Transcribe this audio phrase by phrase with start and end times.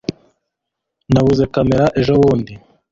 [1.11, 2.53] Nabuze kamera ejobundi